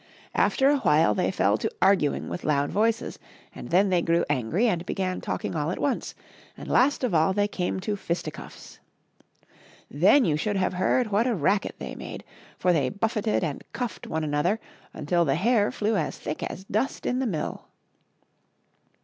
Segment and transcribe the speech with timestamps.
[0.33, 3.19] After a while they fell to aiding with loud voices,
[3.53, 6.15] and then they grew angry and began talking all at once,
[6.57, 8.79] and last of all they came to fisticuffs.
[9.91, 12.23] Then you should have heard what a racket they made!
[12.57, 14.59] for they buffeted and cuffed one another
[14.91, 17.67] until the hair flew as thick as dust in the mill.